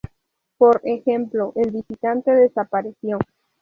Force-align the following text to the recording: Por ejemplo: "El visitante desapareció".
Por 0.57 0.81
ejemplo: 0.83 1.53
"El 1.55 1.69
visitante 1.69 2.31
desapareció". 2.31 3.19